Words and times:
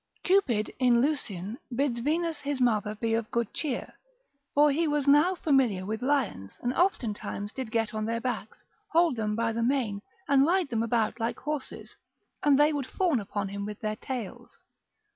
Cupid 0.23 0.73
in 0.79 0.99
Lucian 0.99 1.59
bids 1.75 1.99
Venus 1.99 2.39
his 2.39 2.59
mother 2.59 2.95
be 2.95 3.13
of 3.13 3.29
good 3.29 3.53
cheer, 3.53 3.85
for 4.55 4.71
he 4.71 4.87
was 4.87 5.07
now 5.07 5.35
familiar 5.35 5.85
with 5.85 6.01
lions, 6.01 6.57
and 6.63 6.73
oftentimes 6.73 7.51
did 7.51 7.69
get 7.69 7.93
on 7.93 8.05
their 8.05 8.19
backs, 8.19 8.63
hold 8.93 9.15
them 9.15 9.35
by 9.35 9.51
the 9.51 9.61
mane, 9.61 10.01
and 10.27 10.47
ride 10.47 10.69
them 10.69 10.81
about 10.81 11.19
like 11.19 11.37
horses, 11.41 11.95
and 12.41 12.59
they 12.59 12.73
would 12.73 12.87
fawn 12.87 13.19
upon 13.19 13.49
him 13.49 13.63
with 13.63 13.79
their 13.81 13.95
tails. 13.97 14.57